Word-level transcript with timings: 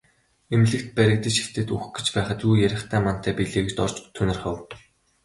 Эмнэлэгт 0.53 0.89
баригдаж 0.97 1.35
хэвтээд 1.39 1.69
үхэх 1.75 1.91
гэж 1.97 2.07
байхад 2.15 2.39
юу 2.47 2.53
ярихтай 2.67 2.99
мантай 3.03 3.33
билээ 3.35 3.63
гэж 3.63 3.73
Дорж 3.77 3.95
тунирхав. 4.15 4.57